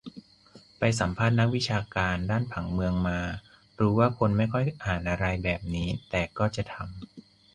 [0.79, 3.19] ไปสัมภาษณ์นักวิชาการด้านผังเมืองมา
[3.79, 6.89] รู้ว่าคนไม่ค่อยอ่านอะไรแบบนี้ แต่ก็จะทำ